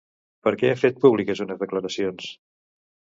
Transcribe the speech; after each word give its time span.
Per 0.47 0.53
què 0.61 0.71
ha 0.75 0.79
fet 0.83 0.97
públiques 1.05 1.43
unes 1.45 1.61
declaracions? 1.65 2.33